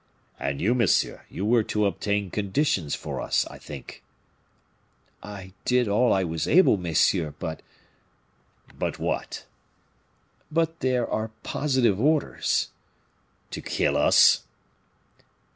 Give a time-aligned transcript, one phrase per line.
[0.39, 4.01] "And you, monsieur, you were to obtain conditions for us, I think?"
[5.21, 7.61] "I did all I was able, messieurs, but"
[8.79, 9.45] "But what?"
[10.51, 12.69] "But there are positive orders."
[13.51, 14.41] "To kill us?"